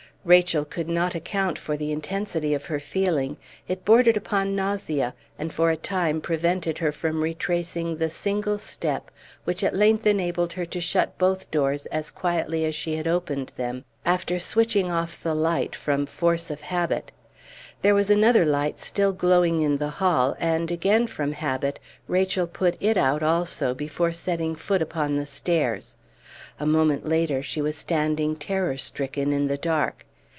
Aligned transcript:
Rachel 0.23 0.65
could 0.65 0.87
not 0.87 1.15
account 1.15 1.57
for 1.57 1.75
the 1.75 1.91
intensity 1.91 2.53
of 2.53 2.65
her 2.65 2.79
feeling; 2.79 3.37
it 3.67 3.83
bordered 3.83 4.15
upon 4.15 4.55
nausea, 4.55 5.15
and 5.39 5.51
for 5.51 5.71
a 5.71 5.75
time 5.75 6.21
prevented 6.21 6.77
her 6.77 6.91
from 6.91 7.23
retracing 7.23 7.97
the 7.97 8.07
single 8.07 8.59
step 8.59 9.09
which 9.45 9.63
at 9.63 9.75
length 9.75 10.05
enabled 10.05 10.53
her 10.53 10.65
to 10.67 10.79
shut 10.79 11.17
both 11.17 11.49
doors 11.49 11.87
as 11.87 12.11
quietly 12.11 12.65
as 12.65 12.75
she 12.75 12.97
had 12.97 13.07
opened 13.07 13.51
them, 13.57 13.83
after 14.05 14.37
switching 14.37 14.91
off 14.91 15.23
the 15.23 15.33
light 15.33 15.75
from 15.75 16.05
force 16.05 16.51
of 16.51 16.61
habit. 16.61 17.11
There 17.81 17.95
was 17.95 18.11
another 18.11 18.45
light 18.45 18.79
still 18.79 19.13
glowing 19.13 19.63
in 19.63 19.79
the 19.79 19.89
hall, 19.89 20.35
and, 20.39 20.69
again 20.69 21.07
from 21.07 21.31
habit, 21.31 21.79
Rachel 22.07 22.45
put 22.45 22.77
it 22.79 22.95
out 22.95 23.23
also 23.23 23.73
before 23.73 24.13
setting 24.13 24.53
foot 24.53 24.83
upon 24.83 25.17
the 25.17 25.25
stairs. 25.25 25.97
A 26.59 26.67
moment 26.67 27.07
later 27.07 27.41
she 27.41 27.59
was 27.59 27.75
standing 27.75 28.35
terror 28.35 28.77
stricken 28.77 29.33
in 29.33 29.47
the 29.47 29.57
dark. 29.57 30.05